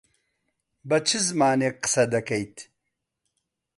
بە 0.89 0.97
چ 1.07 1.09
زمانێک 1.27 1.75
قسە 1.83 2.03
دەکەیت؟ 2.13 2.57